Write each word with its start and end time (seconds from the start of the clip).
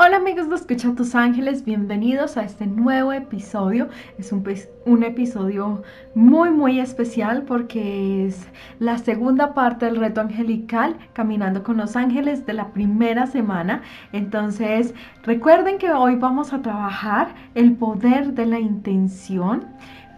Hola 0.00 0.18
amigos 0.18 0.48
de 0.48 0.54
Escucha 0.54 0.94
tus 0.94 1.16
ángeles, 1.16 1.64
bienvenidos 1.64 2.36
a 2.36 2.44
este 2.44 2.68
nuevo 2.68 3.12
episodio. 3.12 3.88
Es 4.16 4.30
un, 4.30 4.44
un, 4.86 5.02
episodio 5.02 5.82
muy 6.14 6.50
muy 6.50 6.78
especial 6.78 7.42
porque 7.42 8.24
es 8.24 8.46
la 8.78 8.98
segunda 8.98 9.54
parte 9.54 9.86
del 9.86 9.96
reto 9.96 10.20
angelical 10.20 10.96
Caminando 11.14 11.64
con 11.64 11.78
los 11.78 11.96
ángeles 11.96 12.46
de 12.46 12.52
la 12.52 12.72
primera 12.72 13.26
semana. 13.26 13.82
Entonces 14.12 14.94
recuerden 15.24 15.78
que 15.78 15.90
hoy 15.90 16.14
vamos 16.14 16.52
a 16.52 16.62
trabajar 16.62 17.34
el 17.56 17.74
poder 17.74 18.34
de 18.34 18.46
la 18.46 18.60
intención 18.60 19.66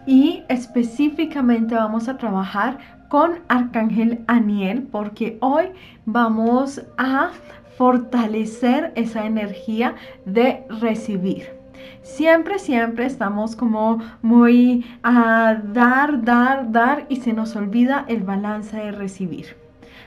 y 0.05 0.43
específicamente 0.47 1.73
vamos 1.73 2.07
a 2.07 2.17
trabajar 2.17 2.77
con 3.09 3.39
Arcángel 3.47 4.23
Aniel 4.27 4.83
porque 4.91 5.39
hoy 5.41 5.65
vamos 6.05 6.83
a 6.99 7.31
fortalecer 7.81 8.91
esa 8.93 9.25
energía 9.25 9.95
de 10.23 10.63
recibir. 10.69 11.49
Siempre, 12.03 12.59
siempre 12.59 13.07
estamos 13.07 13.55
como 13.55 13.97
muy 14.21 14.85
a 15.01 15.59
dar, 15.73 16.23
dar, 16.23 16.71
dar 16.71 17.07
y 17.09 17.15
se 17.15 17.33
nos 17.33 17.55
olvida 17.55 18.05
el 18.07 18.21
balance 18.21 18.77
de 18.77 18.91
recibir. 18.91 19.57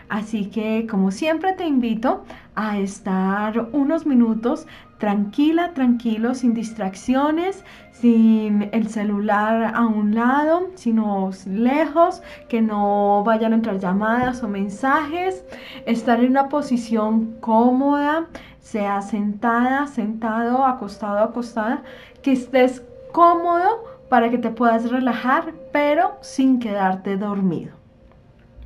Así 0.09 0.51
que 0.51 0.87
como 0.89 1.11
siempre 1.11 1.55
te 1.55 1.67
invito 1.67 2.23
a 2.55 2.79
estar 2.79 3.67
unos 3.73 4.07
minutos 4.07 4.69
tranquila, 5.05 5.75
tranquilo, 5.75 6.35
sin 6.35 6.55
distracciones, 6.55 7.63
sin 7.93 8.71
el 8.73 8.89
celular 8.89 9.75
a 9.75 9.87
un 9.87 10.15
lado, 10.15 10.71
sino 10.77 11.31
lejos, 11.47 12.23
que 12.49 12.63
no 12.63 13.23
vayan 13.23 13.53
a 13.53 13.57
entrar 13.57 13.79
llamadas 13.79 14.43
o 14.43 14.49
mensajes, 14.49 15.45
estar 15.85 16.21
en 16.21 16.31
una 16.31 16.49
posición 16.49 17.37
cómoda, 17.41 18.29
sea 18.61 19.03
sentada, 19.03 19.87
sentado, 19.89 20.65
acostado, 20.65 21.19
acostada, 21.19 21.83
que 22.23 22.33
estés 22.33 22.83
cómodo 23.13 23.85
para 24.09 24.31
que 24.31 24.39
te 24.39 24.49
puedas 24.49 24.91
relajar, 24.91 25.53
pero 25.71 26.17
sin 26.23 26.61
quedarte 26.61 27.19
dormido. 27.19 27.84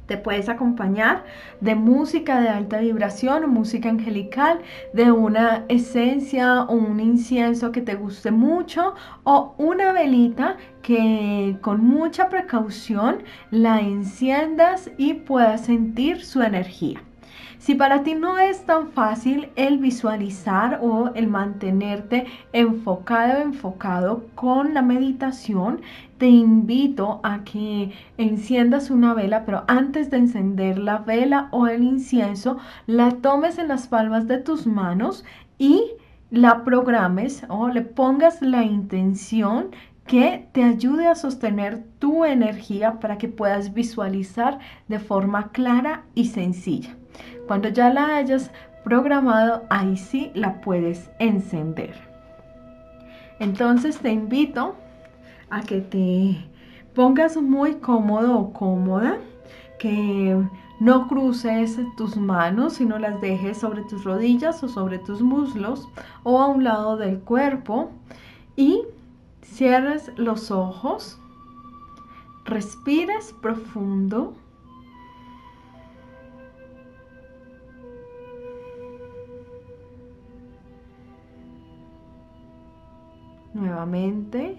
Te 0.09 0.17
puedes 0.17 0.49
acompañar 0.49 1.25
de 1.61 1.75
música 1.75 2.41
de 2.41 2.49
alta 2.49 2.79
vibración 2.79 3.51
música 3.51 3.91
angelical, 3.91 4.61
de 4.95 5.13
una 5.13 5.67
esencia 5.69 6.63
o 6.63 6.73
un 6.73 6.99
incienso 6.99 7.73
que 7.73 7.83
te 7.83 7.95
guste 7.95 8.31
mucho 8.31 8.95
o 9.25 9.55
una 9.59 9.93
velita 9.93 10.57
que 10.81 11.59
con 11.61 11.85
mucha 11.85 12.31
precaución 12.31 13.23
la 13.51 13.81
enciendas 13.81 14.91
y 14.97 15.13
puedas 15.13 15.67
sentir 15.67 16.25
su 16.25 16.41
energía. 16.41 17.03
Si 17.59 17.75
para 17.75 18.03
ti 18.03 18.15
no 18.15 18.39
es 18.39 18.65
tan 18.65 18.89
fácil 18.91 19.51
el 19.57 19.79
visualizar 19.79 20.79
o 20.83 21.11
el 21.15 21.27
mantenerte 21.27 22.27
enfocado, 22.53 23.43
enfocado 23.43 24.27
con 24.35 24.75
la 24.75 24.83
meditación, 24.83 25.81
te 26.19 26.27
invito 26.27 27.21
a 27.23 27.45
que 27.45 27.93
enciendas 28.17 28.91
una 28.91 29.15
vela, 29.15 29.45
pero 29.45 29.65
antes 29.69 30.11
de 30.11 30.19
encender 30.19 30.79
la 30.79 30.99
vela 30.99 31.49
o 31.51 31.67
el 31.67 31.83
incienso, 31.83 32.59
la 32.87 33.11
tomes 33.11 33.59
en 33.59 33.69
las 33.69 33.89
palmas 33.89 34.27
de 34.27 34.39
tus 34.39 34.67
manos 34.67 35.25
y 35.59 35.83
la 36.31 36.65
programes 36.65 37.45
o 37.49 37.69
le 37.69 37.83
pongas 37.83 38.43
la 38.43 38.63
intención 38.63 39.71
que 40.09 40.49
te 40.53 40.65
ayude 40.65 41.07
a 41.07 41.15
sostener 41.15 41.85
tu 41.99 42.25
energía 42.25 42.99
para 42.99 43.19
que 43.19 43.29
puedas 43.29 43.75
visualizar 43.75 44.59
de 44.89 44.99
forma 44.99 45.53
clara 45.53 46.05
y 46.15 46.25
sencilla. 46.29 46.97
Cuando 47.47 47.69
ya 47.69 47.91
la 47.91 48.17
hayas 48.17 48.51
programado, 48.85 49.65
ahí 49.69 49.99
sí 49.99 50.33
la 50.35 50.63
puedes 50.63 51.11
encender. 51.19 51.95
Entonces 53.39 53.99
te 53.99 54.11
invito 54.11 54.75
a 55.51 55.61
que 55.61 55.83
te 55.83 56.39
pongas 56.95 57.37
muy 57.37 57.75
cómodo 57.75 58.39
o 58.39 58.53
cómoda, 58.53 59.19
que 59.79 60.43
no 60.81 61.07
cruces 61.07 61.79
tus 61.99 62.17
manos, 62.17 62.75
sino 62.75 62.99
las 62.99 63.21
dejes 63.21 63.59
sobre 63.59 63.83
tus 63.83 64.05
rodillas 64.05 64.63
o 64.63 64.69
sobre 64.69 64.99
tus 64.99 65.21
muslos 65.21 65.87
o 66.23 66.41
a 66.41 66.47
un 66.47 66.65
lado 66.65 66.97
del 66.97 67.21
cuerpo 67.21 67.91
y 68.57 68.83
cierres 69.53 70.13
los 70.17 70.51
ojos, 70.51 71.19
respires 72.45 73.35
profundo 73.41 74.35
nuevamente. 83.59 84.57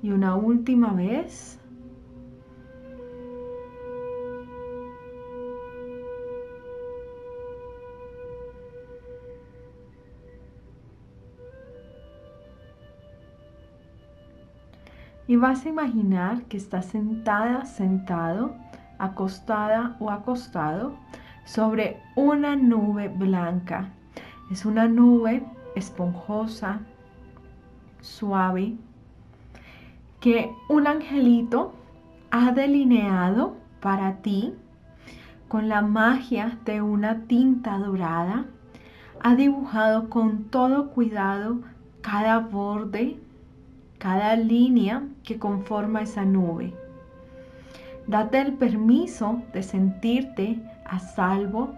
Y 0.00 0.12
una 0.12 0.36
última 0.36 0.92
vez. 0.92 1.57
Y 15.28 15.36
vas 15.36 15.64
a 15.64 15.68
imaginar 15.68 16.42
que 16.44 16.56
estás 16.56 16.86
sentada, 16.86 17.66
sentado, 17.66 18.56
acostada 18.98 19.94
o 20.00 20.10
acostado 20.10 20.94
sobre 21.44 22.02
una 22.16 22.56
nube 22.56 23.08
blanca. 23.08 23.90
Es 24.50 24.64
una 24.64 24.88
nube 24.88 25.44
esponjosa, 25.76 26.80
suave, 28.00 28.74
que 30.18 30.50
un 30.68 30.86
angelito 30.86 31.74
ha 32.30 32.52
delineado 32.52 33.56
para 33.80 34.16
ti 34.22 34.54
con 35.46 35.68
la 35.68 35.82
magia 35.82 36.58
de 36.64 36.80
una 36.80 37.26
tinta 37.26 37.78
dorada. 37.78 38.46
Ha 39.20 39.34
dibujado 39.34 40.08
con 40.08 40.44
todo 40.44 40.90
cuidado 40.90 41.60
cada 42.00 42.38
borde, 42.38 43.20
cada 43.98 44.36
línea 44.36 45.02
que 45.24 45.38
conforma 45.38 46.02
esa 46.02 46.24
nube. 46.24 46.72
Date 48.06 48.40
el 48.40 48.54
permiso 48.54 49.42
de 49.52 49.62
sentirte 49.62 50.58
a 50.86 50.98
salvo, 50.98 51.74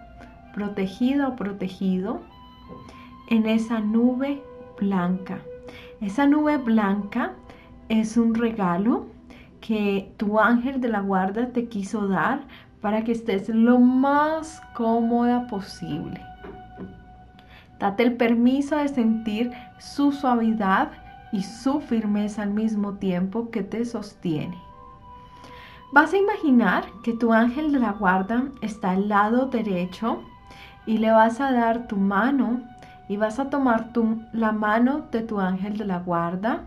protegido 0.55 1.29
o 1.29 1.37
protegido 1.37 2.21
en 3.29 3.47
esa 3.47 3.81
nube 3.81 4.43
blanca. 4.79 5.41
Esa 6.01 6.27
nube 6.27 6.57
blanca 6.59 7.33
es 7.89 8.17
un 8.17 8.35
regalo 8.35 9.07
que 9.61 10.13
tu 10.17 10.39
ángel 10.39 10.81
de 10.81 10.89
la 10.89 11.01
guarda 11.01 11.49
te 11.49 11.67
quiso 11.67 12.09
dar 12.09 12.43
para 12.81 13.03
que 13.05 13.13
estés 13.13 13.49
lo 13.49 13.79
más 13.79 14.63
cómoda 14.75 15.47
posible. 15.49 16.21
Date 17.79 18.03
el 18.03 18.17
permiso 18.17 18.77
de 18.77 18.89
sentir 18.89 19.51
su 19.79 20.13
suavidad 20.13 20.91
y 21.33 21.43
su 21.43 21.81
firmeza 21.81 22.43
al 22.43 22.51
mismo 22.51 22.95
tiempo 22.95 23.51
que 23.51 23.63
te 23.63 23.85
sostiene. 23.85 24.59
Vas 25.93 26.13
a 26.13 26.19
imaginar 26.19 26.85
que 27.03 27.13
tu 27.13 27.33
ángel 27.33 27.73
de 27.73 27.81
la 27.81 27.93
guarda 27.93 28.45
está 28.63 28.93
al 28.93 29.09
lado 29.09 29.47
derecho 29.47 30.23
y 30.87 30.99
le 30.99 31.11
vas 31.11 31.41
a 31.41 31.53
dar 31.53 31.89
tu 31.89 31.97
mano 31.97 32.61
y 33.09 33.17
vas 33.17 33.41
a 33.41 33.51
tomar 33.51 33.93
tu, 33.93 34.23
la 34.33 34.53
mano 34.53 35.07
de 35.11 35.23
tu 35.23 35.41
ángel 35.41 35.77
de 35.77 35.85
la 35.85 35.99
guarda 35.99 36.63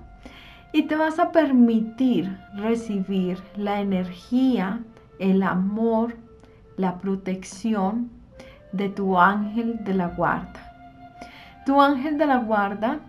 y 0.73 0.83
te 0.83 0.95
vas 0.95 1.19
a 1.19 1.31
permitir 1.31 2.37
recibir 2.55 3.41
la 3.55 3.79
energía, 3.79 4.81
el 5.19 5.43
amor, 5.43 6.17
la 6.75 6.97
protección 6.97 8.09
de 8.73 8.89
tu 8.89 9.17
ángel 9.17 9.83
de 9.85 9.93
la 9.93 10.07
guarda. 10.07 10.59
Tu 11.65 11.79
ángel 11.79 12.17
de 12.17 12.25
la 12.25 12.37
guarda 12.39 12.99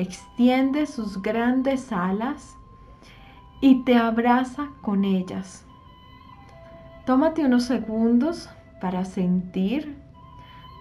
extiende 0.00 0.86
sus 0.86 1.20
grandes 1.20 1.92
alas 1.92 2.56
y 3.60 3.82
te 3.84 3.96
abraza 3.96 4.68
con 4.80 5.04
ellas. 5.04 5.64
Tómate 7.04 7.44
unos 7.44 7.64
segundos 7.64 8.48
para 8.80 9.04
sentir 9.04 9.96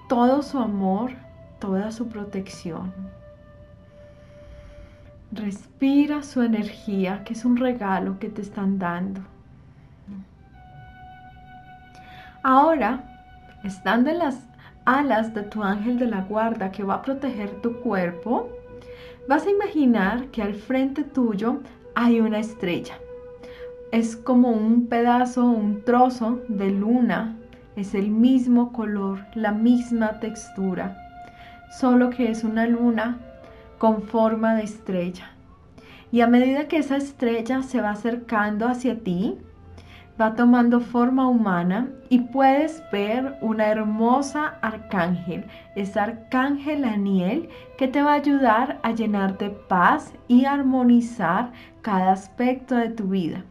todo 0.07 0.43
su 0.43 0.59
amor, 0.59 1.11
toda 1.59 1.91
su 1.91 2.07
protección. 2.07 2.93
Respira 5.31 6.21
su 6.21 6.41
energía, 6.41 7.23
que 7.23 7.33
es 7.33 7.43
un 7.43 7.57
regalo 7.57 8.19
que 8.19 8.29
te 8.29 8.41
están 8.41 8.77
dando. 8.77 9.21
Ahora, 12.43 13.03
estando 13.63 14.09
en 14.09 14.19
las 14.19 14.47
alas 14.85 15.33
de 15.33 15.43
tu 15.43 15.63
ángel 15.63 15.97
de 15.97 16.07
la 16.07 16.21
guarda 16.21 16.71
que 16.71 16.83
va 16.83 16.95
a 16.95 17.01
proteger 17.01 17.61
tu 17.61 17.81
cuerpo, 17.81 18.49
Vas 19.27 19.45
a 19.45 19.50
imaginar 19.50 20.27
que 20.27 20.41
al 20.41 20.53
frente 20.53 21.03
tuyo 21.03 21.59
hay 21.95 22.21
una 22.21 22.39
estrella. 22.39 22.97
Es 23.91 24.15
como 24.15 24.51
un 24.51 24.88
pedazo, 24.88 25.44
un 25.44 25.83
trozo 25.83 26.39
de 26.47 26.71
luna. 26.71 27.35
Es 27.75 27.94
el 27.94 28.09
mismo 28.09 28.71
color, 28.71 29.25
la 29.35 29.51
misma 29.51 30.21
textura, 30.21 30.97
solo 31.77 32.09
que 32.09 32.31
es 32.31 32.45
una 32.45 32.68
luna 32.68 33.19
con 33.77 34.03
forma 34.03 34.56
de 34.56 34.63
estrella. 34.63 35.31
Y 36.09 36.21
a 36.21 36.27
medida 36.27 36.69
que 36.69 36.77
esa 36.77 36.95
estrella 36.95 37.63
se 37.63 37.81
va 37.81 37.91
acercando 37.91 38.65
hacia 38.65 39.00
ti, 39.00 39.38
va 40.19 40.33
tomando 40.33 40.79
forma 40.79 41.27
humana 41.27 41.89
y 42.09 42.19
puedes 42.19 42.83
ver 42.91 43.37
una 43.41 43.67
hermosa 43.67 44.55
arcángel, 44.61 45.45
es 45.75 45.95
arcángel 45.95 46.85
Aniel 46.85 47.49
que 47.77 47.87
te 47.87 48.01
va 48.01 48.13
a 48.13 48.15
ayudar 48.15 48.79
a 48.83 48.91
llenar 48.91 49.37
de 49.37 49.49
paz 49.49 50.13
y 50.27 50.45
armonizar 50.45 51.51
cada 51.81 52.11
aspecto 52.11 52.75
de 52.75 52.89
tu 52.89 53.05
vida. 53.05 53.43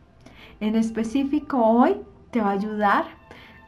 En 0.60 0.74
específico 0.74 1.58
hoy 1.58 1.96
te 2.30 2.40
va 2.40 2.50
a 2.50 2.54
ayudar 2.54 3.04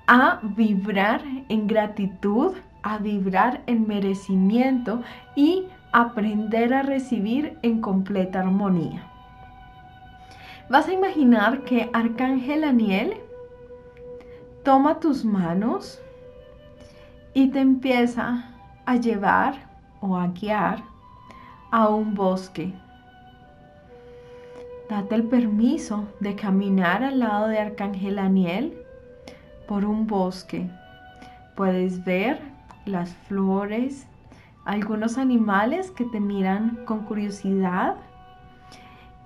a 0.07 0.41
vibrar 0.57 1.23
en 1.49 1.67
gratitud, 1.67 2.55
a 2.83 2.99
vibrar 2.99 3.63
en 3.67 3.87
merecimiento 3.87 5.03
y 5.37 5.67
aprender 5.93 6.75
a 6.75 6.83
recibir 6.83 7.59
en 7.63 7.81
completa 7.81 8.41
armonía. 8.41 9.08
Vas 10.71 10.87
a 10.87 10.93
imaginar 10.93 11.63
que 11.65 11.89
Arcángel 11.95 12.63
Aniel 12.63 13.15
toma 14.65 15.01
tus 15.01 15.25
manos 15.25 15.99
y 17.33 17.49
te 17.49 17.61
empieza 17.61 18.55
a 18.85 18.97
llevar 18.97 19.55
o 20.03 20.15
a 20.15 20.27
guiar 20.27 20.83
a 21.71 21.89
un 21.89 22.15
bosque. 22.15 22.75
Date 24.91 25.15
el 25.15 25.25
permiso 25.25 26.07
de 26.21 26.35
caminar 26.35 27.03
al 27.03 27.21
lado 27.21 27.49
de 27.49 27.59
Arcángel 27.59 28.19
Aniel 28.19 28.77
por 29.67 29.87
un 29.87 30.07
bosque. 30.07 30.69
Puedes 31.57 32.05
ver 32.05 32.41
las 32.85 33.15
flores, 33.27 34.07
algunos 34.67 35.17
animales 35.17 35.91
que 35.91 36.05
te 36.05 36.21
miran 36.21 36.85
con 36.85 37.07
curiosidad 37.07 37.97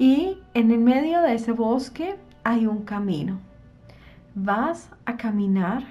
y 0.02 0.36
en 0.54 0.72
el 0.72 0.80
medio 0.80 1.22
de 1.22 1.34
ese 1.34 1.52
bosque 1.52 2.16
hay 2.42 2.66
un 2.66 2.82
camino. 2.82 3.38
Vas 4.34 4.90
a 5.04 5.16
caminar 5.16 5.84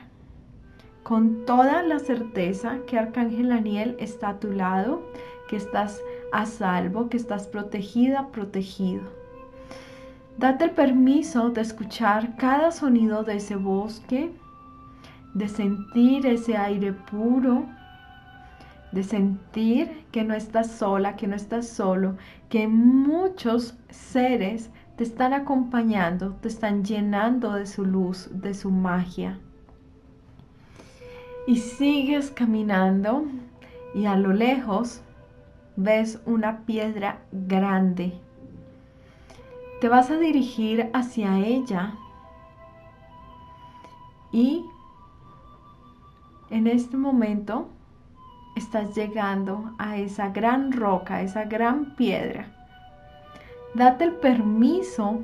con 1.01 1.45
toda 1.45 1.81
la 1.81 1.97
certeza 1.97 2.79
que 2.85 2.99
Arcángel 2.99 3.47
Daniel 3.47 3.95
está 3.99 4.31
a 4.31 4.39
tu 4.41 4.51
lado, 4.51 5.01
que 5.47 5.55
estás 5.55 6.01
a 6.33 6.45
salvo, 6.45 7.07
que 7.07 7.15
estás 7.15 7.47
protegida, 7.47 8.27
protegido. 8.33 9.03
Date 10.37 10.65
el 10.65 10.71
permiso 10.71 11.49
de 11.49 11.61
escuchar 11.61 12.35
cada 12.35 12.71
sonido 12.71 13.23
de 13.23 13.37
ese 13.37 13.55
bosque, 13.55 14.29
de 15.33 15.47
sentir 15.47 16.25
ese 16.25 16.57
aire 16.57 16.91
puro, 16.91 17.65
de 18.91 19.03
sentir 19.03 20.05
que 20.11 20.23
no 20.23 20.33
estás 20.33 20.71
sola, 20.71 21.15
que 21.15 21.27
no 21.27 21.35
estás 21.35 21.67
solo, 21.67 22.17
que 22.49 22.67
muchos 22.67 23.77
seres 23.89 24.69
te 24.97 25.03
están 25.03 25.33
acompañando, 25.33 26.35
te 26.41 26.47
están 26.47 26.83
llenando 26.83 27.53
de 27.53 27.65
su 27.65 27.85
luz, 27.85 28.29
de 28.31 28.53
su 28.53 28.69
magia. 28.69 29.39
Y 31.47 31.57
sigues 31.57 32.29
caminando 32.31 33.25
y 33.95 34.05
a 34.05 34.15
lo 34.15 34.33
lejos 34.33 35.01
ves 35.75 36.21
una 36.25 36.65
piedra 36.65 37.21
grande. 37.31 38.13
Te 39.79 39.87
vas 39.89 40.11
a 40.11 40.17
dirigir 40.17 40.89
hacia 40.93 41.39
ella 41.39 41.95
y 44.31 44.63
en 46.51 46.67
este 46.67 46.97
momento 46.97 47.69
estás 48.55 48.95
llegando 48.95 49.73
a 49.77 49.97
esa 49.97 50.29
gran 50.29 50.71
roca, 50.71 51.21
esa 51.21 51.45
gran 51.45 51.95
piedra. 51.95 52.47
Date 53.73 54.03
el 54.03 54.13
permiso 54.13 55.21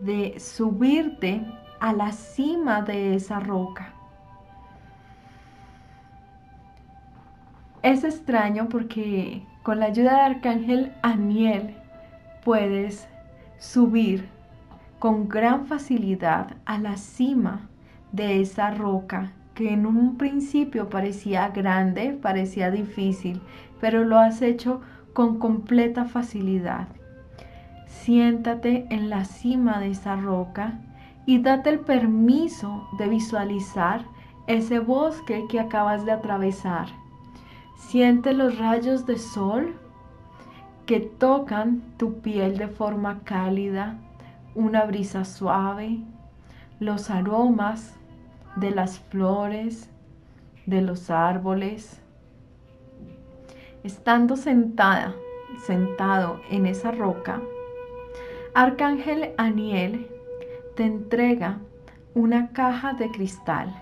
de 0.00 0.38
subirte 0.40 1.44
a 1.78 1.92
la 1.92 2.12
cima 2.12 2.82
de 2.82 3.14
esa 3.14 3.40
roca. 3.40 3.92
Es 7.82 8.04
extraño 8.04 8.68
porque 8.68 9.46
con 9.62 9.80
la 9.80 9.86
ayuda 9.86 10.14
de 10.14 10.20
Arcángel 10.20 10.92
Aniel 11.02 11.76
puedes 12.44 13.08
subir 13.58 14.28
con 14.98 15.28
gran 15.28 15.66
facilidad 15.66 16.56
a 16.66 16.78
la 16.78 16.96
cima 16.96 17.68
de 18.12 18.40
esa 18.40 18.70
roca 18.70 19.32
que 19.60 19.74
en 19.74 19.84
un 19.84 20.16
principio 20.16 20.88
parecía 20.88 21.48
grande, 21.48 22.18
parecía 22.22 22.70
difícil, 22.70 23.42
pero 23.78 24.06
lo 24.06 24.18
has 24.18 24.40
hecho 24.40 24.80
con 25.12 25.38
completa 25.38 26.06
facilidad. 26.06 26.88
Siéntate 27.86 28.86
en 28.88 29.10
la 29.10 29.26
cima 29.26 29.78
de 29.78 29.90
esa 29.90 30.16
roca 30.16 30.78
y 31.26 31.42
date 31.42 31.68
el 31.68 31.80
permiso 31.80 32.88
de 32.96 33.08
visualizar 33.08 34.06
ese 34.46 34.78
bosque 34.78 35.44
que 35.50 35.60
acabas 35.60 36.06
de 36.06 36.12
atravesar. 36.12 36.86
Siente 37.76 38.32
los 38.32 38.58
rayos 38.58 39.04
de 39.04 39.18
sol 39.18 39.74
que 40.86 41.00
tocan 41.00 41.82
tu 41.98 42.14
piel 42.22 42.56
de 42.56 42.68
forma 42.68 43.20
cálida, 43.24 43.98
una 44.54 44.84
brisa 44.84 45.26
suave, 45.26 45.98
los 46.78 47.10
aromas 47.10 47.99
de 48.60 48.70
las 48.70 48.98
flores, 48.98 49.88
de 50.66 50.82
los 50.82 51.10
árboles. 51.10 52.00
Estando 53.82 54.36
sentada, 54.36 55.14
sentado 55.66 56.40
en 56.50 56.66
esa 56.66 56.90
roca, 56.90 57.40
Arcángel 58.54 59.30
Aniel 59.38 60.06
te 60.76 60.84
entrega 60.84 61.58
una 62.14 62.48
caja 62.52 62.92
de 62.92 63.10
cristal. 63.10 63.74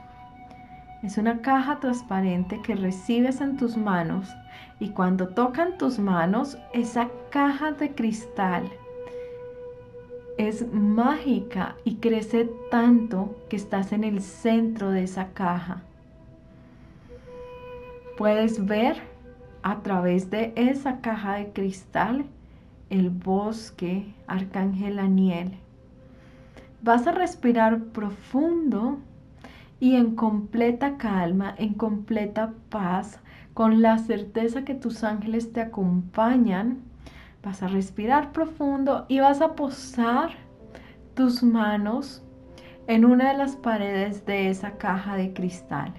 Es 1.02 1.18
una 1.18 1.42
caja 1.42 1.80
transparente 1.80 2.60
que 2.62 2.74
recibes 2.74 3.40
en 3.40 3.56
tus 3.56 3.76
manos 3.76 4.28
y 4.78 4.90
cuando 4.90 5.28
tocan 5.28 5.78
tus 5.78 5.98
manos, 5.98 6.58
esa 6.72 7.08
caja 7.30 7.72
de 7.72 7.94
cristal 7.94 8.70
es 10.38 10.72
mágica 10.72 11.74
y 11.84 11.96
crece 11.96 12.48
tanto 12.70 13.36
que 13.50 13.56
estás 13.56 13.92
en 13.92 14.04
el 14.04 14.22
centro 14.22 14.90
de 14.90 15.02
esa 15.02 15.32
caja. 15.34 15.82
Puedes 18.16 18.64
ver 18.64 19.02
a 19.62 19.82
través 19.82 20.30
de 20.30 20.52
esa 20.56 21.00
caja 21.00 21.34
de 21.34 21.52
cristal 21.52 22.24
el 22.88 23.10
bosque 23.10 24.14
Arcángel 24.26 25.00
Aniel. 25.00 25.58
Vas 26.82 27.06
a 27.08 27.12
respirar 27.12 27.80
profundo 27.86 28.98
y 29.80 29.96
en 29.96 30.14
completa 30.14 30.96
calma, 30.96 31.54
en 31.58 31.74
completa 31.74 32.52
paz, 32.70 33.20
con 33.54 33.82
la 33.82 33.98
certeza 33.98 34.64
que 34.64 34.74
tus 34.74 35.02
ángeles 35.02 35.52
te 35.52 35.60
acompañan 35.60 36.87
Vas 37.42 37.62
a 37.62 37.68
respirar 37.68 38.32
profundo 38.32 39.06
y 39.08 39.20
vas 39.20 39.40
a 39.40 39.54
posar 39.54 40.30
tus 41.14 41.42
manos 41.42 42.22
en 42.86 43.04
una 43.04 43.32
de 43.32 43.38
las 43.38 43.56
paredes 43.56 44.24
de 44.26 44.50
esa 44.50 44.72
caja 44.72 45.16
de 45.16 45.32
cristal. 45.32 45.92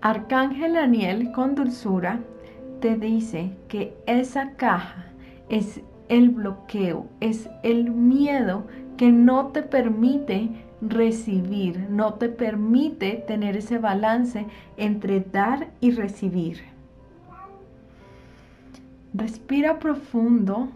Arcángel 0.00 0.74
Daniel 0.74 1.30
con 1.32 1.54
dulzura 1.54 2.20
te 2.80 2.96
dice 2.96 3.52
que 3.68 3.94
esa 4.06 4.52
caja 4.52 5.06
es 5.50 5.82
el 6.08 6.30
bloqueo, 6.30 7.06
es 7.20 7.50
el 7.62 7.90
miedo 7.90 8.66
que 8.96 9.12
no 9.12 9.48
te 9.48 9.62
permite 9.62 10.48
recibir, 10.80 11.86
no 11.90 12.14
te 12.14 12.28
permite 12.28 13.22
tener 13.26 13.56
ese 13.56 13.78
balance 13.78 14.46
entre 14.76 15.20
dar 15.20 15.68
y 15.80 15.90
recibir. 15.90 16.62
Respira 19.12 19.80
profundo 19.80 20.68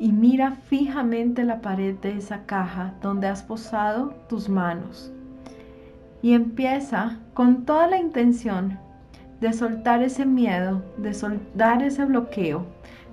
y 0.00 0.10
mira 0.10 0.50
fijamente 0.50 1.44
la 1.44 1.60
pared 1.60 1.94
de 1.94 2.16
esa 2.16 2.44
caja 2.44 2.94
donde 3.00 3.28
has 3.28 3.44
posado 3.44 4.14
tus 4.28 4.48
manos. 4.48 5.12
Y 6.22 6.32
empieza 6.32 7.18
con 7.34 7.64
toda 7.64 7.86
la 7.86 7.98
intención 7.98 8.80
de 9.40 9.52
soltar 9.52 10.02
ese 10.02 10.26
miedo, 10.26 10.82
de 10.96 11.14
soltar 11.14 11.84
ese 11.84 12.04
bloqueo, 12.04 12.66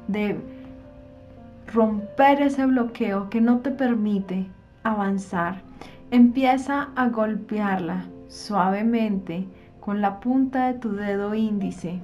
de 0.07 0.39
romper 1.71 2.41
ese 2.41 2.65
bloqueo 2.65 3.29
que 3.29 3.39
no 3.39 3.59
te 3.59 3.69
permite 3.69 4.47
avanzar. 4.81 5.61
Empieza 6.09 6.89
a 6.95 7.09
golpearla 7.09 8.05
suavemente 8.29 9.45
con 9.79 10.01
la 10.01 10.19
punta 10.19 10.67
de 10.67 10.79
tu 10.79 10.93
dedo 10.93 11.35
índice 11.35 12.01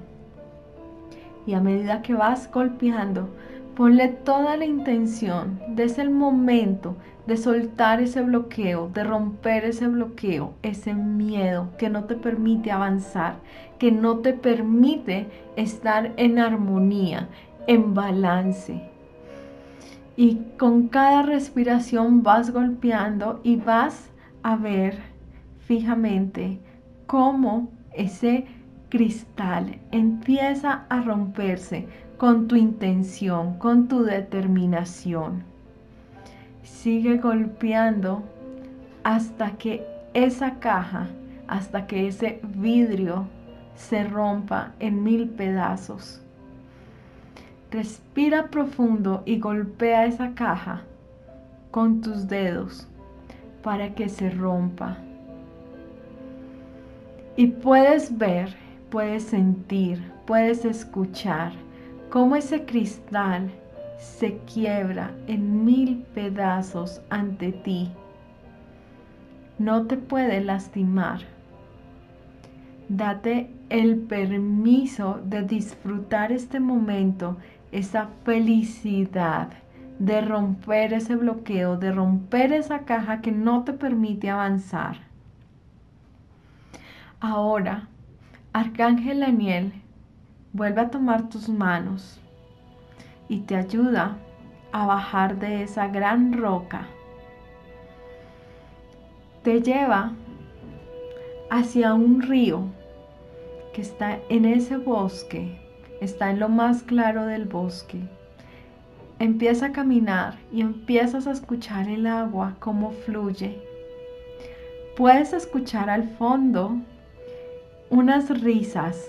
Y 1.46 1.54
a 1.54 1.60
medida 1.60 2.02
que 2.02 2.14
vas 2.14 2.50
golpeando, 2.50 3.28
ponle 3.74 4.08
toda 4.08 4.56
la 4.56 4.64
intención 4.64 5.60
desde 5.68 6.02
el 6.02 6.10
momento 6.10 6.96
de 7.26 7.36
soltar 7.36 8.00
ese 8.00 8.22
bloqueo, 8.22 8.88
de 8.88 9.04
romper 9.04 9.64
ese 9.64 9.86
bloqueo, 9.88 10.54
ese 10.62 10.94
miedo 10.94 11.68
que 11.78 11.88
no 11.88 12.04
te 12.04 12.16
permite 12.16 12.70
avanzar, 12.70 13.36
que 13.78 13.92
no 13.92 14.18
te 14.18 14.32
permite 14.32 15.26
estar 15.56 16.12
en 16.16 16.38
armonía, 16.38 17.28
en 17.66 17.94
balance. 17.94 18.82
Y 20.16 20.40
con 20.58 20.88
cada 20.88 21.22
respiración 21.22 22.22
vas 22.22 22.50
golpeando 22.50 23.40
y 23.42 23.56
vas 23.56 24.10
a 24.42 24.56
ver 24.56 24.98
fijamente 25.60 26.60
cómo 27.06 27.70
ese 27.92 28.46
cristal 28.92 29.78
empieza 29.90 30.84
a 30.90 31.00
romperse 31.00 31.88
con 32.18 32.46
tu 32.46 32.56
intención, 32.56 33.56
con 33.56 33.88
tu 33.88 34.02
determinación. 34.02 35.44
Sigue 36.62 37.16
golpeando 37.16 38.22
hasta 39.02 39.52
que 39.52 39.82
esa 40.12 40.58
caja, 40.58 41.08
hasta 41.48 41.86
que 41.86 42.06
ese 42.06 42.42
vidrio 42.42 43.26
se 43.76 44.04
rompa 44.04 44.74
en 44.78 45.02
mil 45.02 45.30
pedazos. 45.30 46.20
Respira 47.70 48.48
profundo 48.48 49.22
y 49.24 49.38
golpea 49.38 50.04
esa 50.04 50.34
caja 50.34 50.82
con 51.70 52.02
tus 52.02 52.28
dedos 52.28 52.86
para 53.62 53.94
que 53.94 54.10
se 54.10 54.28
rompa. 54.28 54.98
Y 57.36 57.46
puedes 57.46 58.18
ver, 58.18 58.54
puedes 58.92 59.22
sentir, 59.22 60.12
puedes 60.26 60.66
escuchar 60.66 61.52
cómo 62.10 62.36
ese 62.36 62.66
cristal 62.66 63.50
se 63.96 64.36
quiebra 64.40 65.12
en 65.26 65.64
mil 65.64 66.04
pedazos 66.14 67.00
ante 67.08 67.52
ti. 67.52 67.90
No 69.58 69.86
te 69.86 69.96
puede 69.96 70.42
lastimar. 70.42 71.20
Date 72.90 73.50
el 73.70 73.96
permiso 73.96 75.22
de 75.24 75.40
disfrutar 75.40 76.30
este 76.30 76.60
momento, 76.60 77.38
esa 77.70 78.08
felicidad 78.24 79.48
de 79.98 80.20
romper 80.20 80.92
ese 80.92 81.16
bloqueo, 81.16 81.78
de 81.78 81.92
romper 81.92 82.52
esa 82.52 82.80
caja 82.80 83.22
que 83.22 83.32
no 83.32 83.64
te 83.64 83.72
permite 83.72 84.28
avanzar. 84.28 84.98
Ahora, 87.20 87.88
Arcángel 88.54 89.20
Daniel 89.20 89.72
vuelve 90.52 90.82
a 90.82 90.90
tomar 90.90 91.30
tus 91.30 91.48
manos 91.48 92.20
y 93.26 93.38
te 93.38 93.56
ayuda 93.56 94.18
a 94.72 94.84
bajar 94.84 95.38
de 95.38 95.62
esa 95.62 95.88
gran 95.88 96.34
roca. 96.34 96.86
Te 99.42 99.62
lleva 99.62 100.12
hacia 101.50 101.94
un 101.94 102.20
río 102.20 102.64
que 103.72 103.80
está 103.80 104.18
en 104.28 104.44
ese 104.44 104.76
bosque, 104.76 105.58
está 106.02 106.30
en 106.30 106.38
lo 106.38 106.50
más 106.50 106.82
claro 106.82 107.24
del 107.24 107.46
bosque. 107.46 108.00
Empieza 109.18 109.66
a 109.66 109.72
caminar 109.72 110.36
y 110.52 110.60
empiezas 110.60 111.26
a 111.26 111.32
escuchar 111.32 111.88
el 111.88 112.06
agua 112.06 112.56
como 112.58 112.90
fluye. 112.90 113.62
Puedes 114.94 115.32
escuchar 115.32 115.88
al 115.88 116.06
fondo 116.18 116.82
unas 117.92 118.30
risas. 118.40 119.06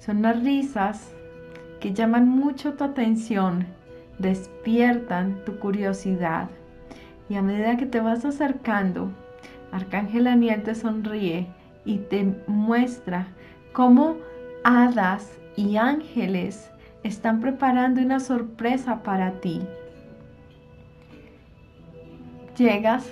Son 0.00 0.22
las 0.22 0.42
risas 0.42 1.14
que 1.78 1.94
llaman 1.94 2.28
mucho 2.28 2.74
tu 2.74 2.82
atención, 2.82 3.64
despiertan 4.18 5.44
tu 5.44 5.60
curiosidad. 5.60 6.50
Y 7.28 7.36
a 7.36 7.42
medida 7.42 7.76
que 7.76 7.86
te 7.86 8.00
vas 8.00 8.24
acercando, 8.24 9.12
Arcángel 9.70 10.26
Aniel 10.26 10.64
te 10.64 10.74
sonríe 10.74 11.46
y 11.84 11.98
te 11.98 12.34
muestra 12.48 13.28
cómo 13.72 14.16
hadas 14.64 15.38
y 15.54 15.76
ángeles 15.76 16.72
están 17.04 17.40
preparando 17.40 18.00
una 18.00 18.18
sorpresa 18.18 19.04
para 19.04 19.40
ti. 19.40 19.62
Llegas 22.56 23.08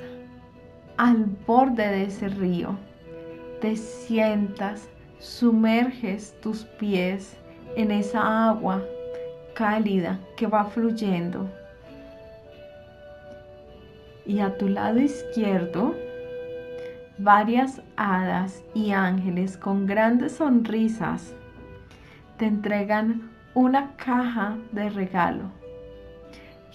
al 0.97 1.27
borde 1.47 1.87
de 1.87 2.05
ese 2.07 2.29
río, 2.29 2.77
te 3.61 3.77
sientas, 3.77 4.89
sumerges 5.19 6.35
tus 6.41 6.65
pies 6.65 7.37
en 7.77 7.91
esa 7.91 8.49
agua 8.49 8.83
cálida 9.55 10.21
que 10.37 10.47
va 10.47 10.65
fluyendo. 10.65 11.49
Y 14.25 14.41
a 14.41 14.57
tu 14.57 14.69
lado 14.69 14.99
izquierdo, 14.99 15.95
varias 17.19 17.81
hadas 17.97 18.63
y 18.75 18.91
ángeles 18.91 19.57
con 19.57 19.87
grandes 19.87 20.33
sonrisas 20.33 21.35
te 22.37 22.47
entregan 22.47 23.31
una 23.55 23.97
caja 23.97 24.59
de 24.73 24.91
regalo. 24.91 25.45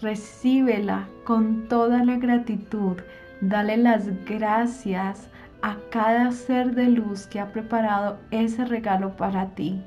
Recíbela 0.02 1.08
con 1.26 1.68
toda 1.68 2.04
la 2.04 2.16
gratitud. 2.18 2.98
Dale 3.42 3.78
las 3.78 4.08
gracias 4.26 5.30
a 5.62 5.78
cada 5.92 6.32
ser 6.32 6.74
de 6.74 6.88
luz 6.88 7.28
que 7.28 7.40
ha 7.40 7.52
preparado 7.52 8.18
ese 8.32 8.66
regalo 8.66 9.16
para 9.16 9.50
ti. 9.50 9.82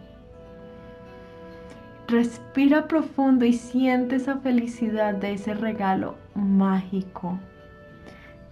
Respira 2.06 2.86
profundo 2.86 3.44
y 3.44 3.54
siente 3.54 4.16
esa 4.16 4.38
felicidad 4.38 5.14
de 5.14 5.32
ese 5.32 5.54
regalo 5.54 6.16
mágico. 6.34 7.38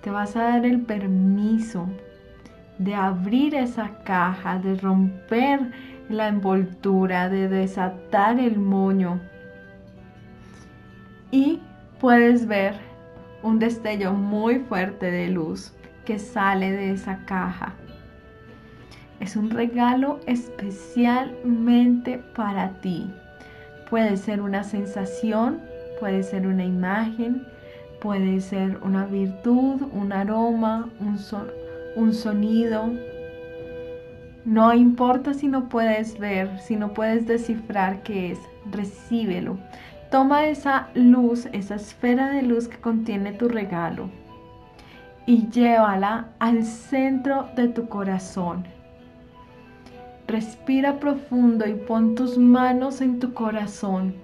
Te 0.00 0.10
vas 0.10 0.34
a 0.36 0.44
dar 0.44 0.66
el 0.66 0.80
permiso 0.80 1.86
de 2.78 2.94
abrir 2.94 3.54
esa 3.54 3.90
caja, 4.04 4.58
de 4.58 4.74
romper 4.76 5.70
la 6.08 6.28
envoltura, 6.28 7.28
de 7.28 7.48
desatar 7.48 8.40
el 8.40 8.58
moño. 8.58 9.20
Y 11.30 11.60
puedes 12.00 12.46
ver 12.46 12.74
un 13.42 13.58
destello 13.58 14.12
muy 14.12 14.58
fuerte 14.60 15.10
de 15.10 15.28
luz 15.28 15.72
que 16.04 16.18
sale 16.18 16.72
de 16.72 16.92
esa 16.92 17.24
caja. 17.24 17.74
Es 19.20 19.36
un 19.36 19.50
regalo 19.50 20.18
especialmente 20.26 22.18
para 22.34 22.80
ti. 22.80 23.08
Puede 23.88 24.16
ser 24.16 24.40
una 24.40 24.64
sensación, 24.64 25.60
puede 26.00 26.24
ser 26.24 26.46
una 26.46 26.64
imagen, 26.64 27.46
puede 28.00 28.40
ser 28.40 28.78
una 28.82 29.04
virtud, 29.06 29.82
un 29.92 30.12
aroma, 30.12 30.88
un, 30.98 31.18
un 31.94 32.12
sonido. 32.12 32.90
No 34.44 34.74
importa 34.74 35.34
si 35.34 35.46
no 35.46 35.68
puedes 35.68 36.18
ver, 36.18 36.58
si 36.58 36.74
no 36.74 36.92
puedes 36.92 37.28
descifrar 37.28 38.02
qué 38.02 38.32
es, 38.32 38.40
recíbelo. 38.72 39.56
Toma 40.10 40.46
esa 40.46 40.88
luz, 40.94 41.46
esa 41.52 41.76
esfera 41.76 42.30
de 42.30 42.42
luz 42.42 42.66
que 42.66 42.78
contiene 42.78 43.32
tu 43.32 43.48
regalo 43.48 44.10
y 45.26 45.48
llévala 45.48 46.28
al 46.38 46.64
centro 46.64 47.48
de 47.56 47.68
tu 47.68 47.88
corazón. 47.88 48.64
Respira 50.26 50.98
profundo 50.98 51.66
y 51.66 51.74
pon 51.74 52.14
tus 52.14 52.38
manos 52.38 53.00
en 53.00 53.18
tu 53.18 53.32
corazón 53.34 54.14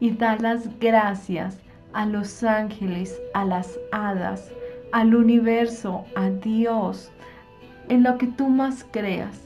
y 0.00 0.10
da 0.10 0.36
las 0.36 0.78
gracias 0.78 1.58
a 1.92 2.06
los 2.06 2.42
ángeles, 2.42 3.20
a 3.34 3.44
las 3.44 3.78
hadas, 3.92 4.52
al 4.92 5.14
universo, 5.14 6.04
a 6.14 6.30
Dios, 6.30 7.10
en 7.88 8.02
lo 8.02 8.18
que 8.18 8.26
tú 8.26 8.48
más 8.48 8.84
creas, 8.90 9.42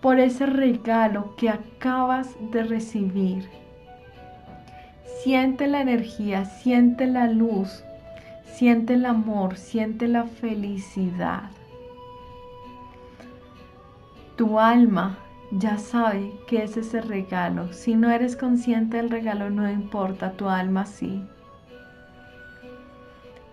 por 0.00 0.18
ese 0.18 0.46
regalo 0.46 1.34
que 1.36 1.48
acabas 1.48 2.34
de 2.52 2.64
recibir. 2.64 3.48
Siente 5.22 5.66
la 5.66 5.80
energía, 5.80 6.44
siente 6.44 7.06
la 7.06 7.26
luz, 7.26 7.84
siente 8.54 8.94
el 8.94 9.06
amor, 9.06 9.56
siente 9.56 10.08
la 10.08 10.24
felicidad. 10.24 11.50
Tu 14.36 14.58
alma 14.58 15.18
ya 15.50 15.78
sabe 15.78 16.32
que 16.46 16.62
es 16.62 16.76
ese 16.76 17.00
regalo. 17.00 17.72
Si 17.72 17.94
no 17.94 18.10
eres 18.10 18.36
consciente 18.36 18.98
del 18.98 19.10
regalo, 19.10 19.50
no 19.50 19.70
importa, 19.70 20.32
tu 20.32 20.48
alma 20.48 20.86
sí. 20.86 21.24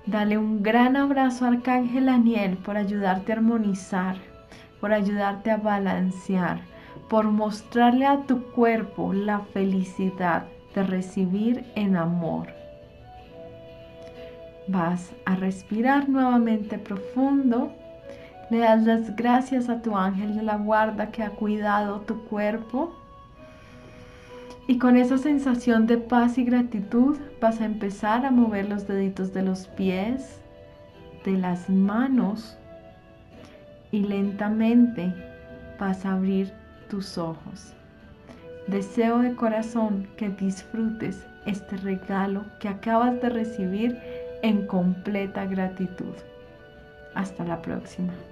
Dale 0.05 0.37
un 0.37 0.61
gran 0.61 0.95
abrazo 0.95 1.45
a 1.45 1.47
Arcángel 1.49 2.09
Aniel 2.09 2.57
por 2.57 2.77
ayudarte 2.77 3.31
a 3.31 3.35
armonizar, 3.37 4.17
por 4.79 4.93
ayudarte 4.93 5.49
a 5.49 5.57
balancear, 5.57 6.61
por 7.09 7.25
mostrarle 7.25 8.05
a 8.05 8.21
tu 8.23 8.43
cuerpo 8.51 9.13
la 9.13 9.39
felicidad 9.39 10.45
de 10.75 10.83
recibir 10.83 11.65
en 11.75 11.95
amor. 11.95 12.64
Vas 14.67 15.11
a 15.25 15.35
respirar 15.35 16.09
nuevamente 16.09 16.77
profundo 16.77 17.71
le 18.49 18.59
das 18.59 18.83
las 18.83 19.15
gracias 19.15 19.69
a 19.69 19.81
tu 19.81 19.97
ángel 19.97 20.35
de 20.35 20.43
la 20.43 20.57
guarda 20.57 21.11
que 21.11 21.23
ha 21.23 21.31
cuidado 21.31 22.01
tu 22.01 22.23
cuerpo. 22.25 22.93
Y 24.67 24.77
con 24.77 24.97
esa 24.97 25.17
sensación 25.17 25.87
de 25.87 25.97
paz 25.97 26.37
y 26.37 26.43
gratitud 26.43 27.17
vas 27.41 27.61
a 27.61 27.65
empezar 27.65 28.25
a 28.25 28.31
mover 28.31 28.69
los 28.69 28.87
deditos 28.87 29.33
de 29.33 29.43
los 29.43 29.67
pies, 29.67 30.39
de 31.23 31.33
las 31.33 31.69
manos 31.69 32.57
y 33.91 34.01
lentamente 34.01 35.13
vas 35.79 36.05
a 36.05 36.13
abrir 36.13 36.51
tus 36.89 37.17
ojos. 37.17 37.73
Deseo 38.67 39.19
de 39.19 39.35
corazón 39.35 40.07
que 40.17 40.29
disfrutes 40.29 41.25
este 41.45 41.77
regalo 41.77 42.43
que 42.59 42.67
acabas 42.67 43.21
de 43.21 43.29
recibir 43.29 43.99
en 44.41 44.65
completa 44.65 45.45
gratitud. 45.45 46.15
Hasta 47.13 47.43
la 47.43 47.61
próxima. 47.61 48.15